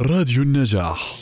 [0.00, 1.14] راديو النجاح.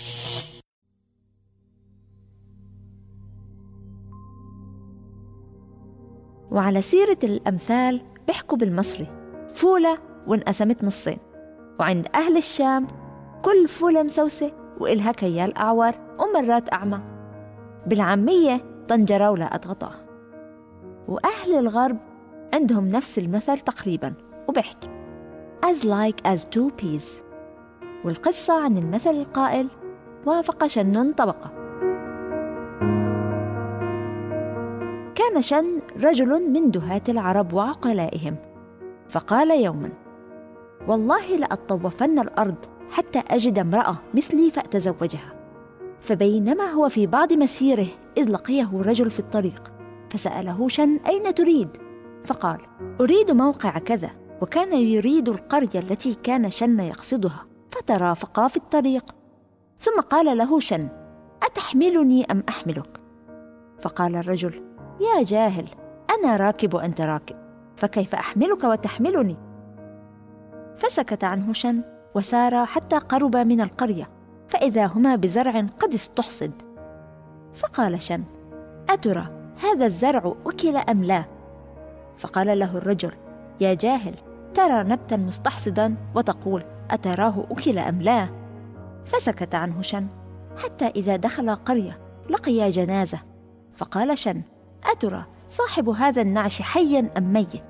[6.50, 9.06] وعلى سيرة الأمثال بيحكوا بالمصري.
[9.54, 11.18] فولة وانقسمت نصين.
[11.80, 12.86] وعند أهل الشام
[13.42, 17.00] كل فولة مسوسة وإلها كيال أعور ومرات أعمى.
[17.86, 20.06] بالعامية طنجرة ولا أضغطة
[21.08, 21.98] وأهل الغرب
[22.52, 24.14] عندهم نفس المثل تقريبا.
[24.48, 24.88] وبيحكي.
[25.64, 27.23] As like as two peas.
[28.04, 29.68] والقصة عن المثل القائل
[30.26, 31.50] وافق شن طبقة
[35.14, 38.36] كان شن رجل من دهاة العرب وعقلائهم
[39.08, 39.90] فقال يوما
[40.88, 42.54] والله لأطوفن الأرض
[42.90, 45.34] حتى أجد امرأة مثلي فأتزوجها
[46.00, 47.86] فبينما هو في بعض مسيره
[48.18, 49.72] إذ لقيه رجل في الطريق
[50.10, 51.68] فسأله شن أين تريد؟
[52.24, 52.58] فقال
[53.00, 54.10] أريد موقع كذا
[54.42, 59.04] وكان يريد القرية التي كان شن يقصدها فترافقا في الطريق
[59.78, 60.88] ثم قال له شن
[61.42, 63.00] أتحملني أم أحملك؟
[63.82, 64.62] فقال الرجل
[65.00, 65.68] يا جاهل
[66.10, 67.36] أنا راكب وأنت راكب
[67.76, 69.36] فكيف أحملك وتحملني؟
[70.76, 71.82] فسكت عنه شن
[72.14, 74.10] وسارا حتى قربا من القرية
[74.48, 76.52] فإذا هما بزرع قد استصد
[77.54, 78.24] فقال شن
[78.90, 79.26] أترى
[79.62, 81.24] هذا الزرع أكل أم لا؟
[82.18, 83.12] فقال له الرجل
[83.60, 84.14] يا جاهل
[84.54, 88.28] ترى نبتا مستحصدا وتقول أتراه أكل أم لا؟
[89.06, 90.06] فسكت عنه شن
[90.64, 91.98] حتى إذا دخل قرية
[92.30, 93.18] لقيا جنازة
[93.76, 94.42] فقال شن
[94.84, 97.62] أترى صاحب هذا النعش حيا أم ميت؟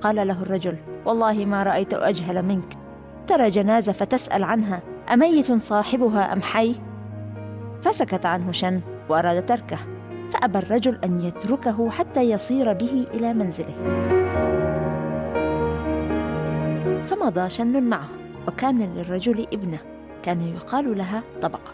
[0.00, 2.78] قال له الرجل والله ما رأيت أجهل منك
[3.26, 6.74] ترى جنازة فتسأل عنها أميت صاحبها أم حي؟
[7.82, 9.78] فسكت عنه شن وأراد تركه
[10.32, 13.74] فأبى الرجل أن يتركه حتى يصير به إلى منزله
[17.06, 18.08] فمضى شن معه
[18.48, 19.78] وكان للرجل ابنة
[20.22, 21.72] كان يقال لها طبقة.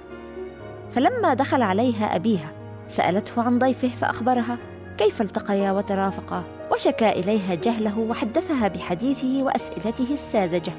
[0.94, 2.52] فلما دخل عليها أبيها
[2.88, 4.58] سألته عن ضيفه فأخبرها
[4.98, 10.72] كيف التقيا وترافقا وشكا إليها جهله وحدثها بحديثه وأسئلته الساذجة.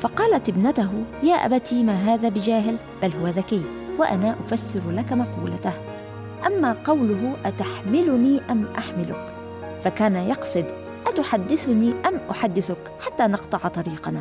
[0.00, 0.90] فقالت ابنته
[1.22, 3.62] يا أبتي ما هذا بجاهل؟ بل هو ذكي
[3.98, 5.72] وأنا أفسر لك مقولته.
[6.46, 9.34] أما قوله أتحملني أم أحملك؟
[9.84, 10.66] فكان يقصد
[11.06, 14.20] أتحدثني أم أحدثك حتى نقطع طريقنا؟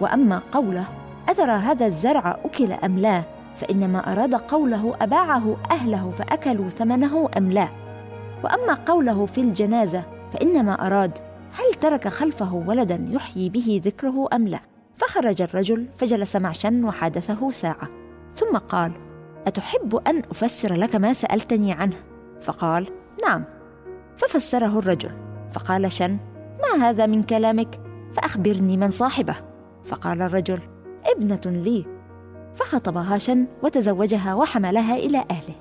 [0.00, 0.84] وأما قوله
[1.28, 3.22] أترى هذا الزرع أكل أم لا؟
[3.56, 7.68] فإنما أراد قوله أباعه أهله فأكلوا ثمنه أم لا؟
[8.44, 11.18] وأما قوله في الجنازة فإنما أراد
[11.52, 14.60] هل ترك خلفه ولدا يحيي به ذكره أم لا؟
[14.96, 17.88] فخرج الرجل فجلس مع شن وحادثه ساعة.
[18.36, 18.92] ثم قال
[19.46, 21.96] أتحب أن أفسر لك ما سألتني عنه؟
[22.42, 22.88] فقال
[23.22, 23.44] نعم.
[24.16, 25.31] ففسره الرجل.
[25.52, 26.16] فقال شن
[26.62, 27.80] ما هذا من كلامك؟
[28.16, 29.36] فأخبرني من صاحبه.
[29.84, 30.60] فقال الرجل
[31.06, 31.86] ابنة لي.
[32.56, 35.54] فخطبها شن وتزوجها وحملها إلى أهله.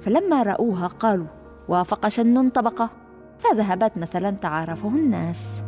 [0.00, 1.26] فلما رأوها قالوا
[1.68, 2.90] وافق شن طبقة.
[3.38, 5.62] فذهبت مثلا تعارفه الناس.